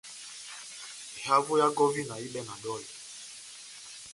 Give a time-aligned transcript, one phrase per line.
[1.17, 2.87] Ehavo ya gɔvina ehibɛwɛ na dɔlɛ.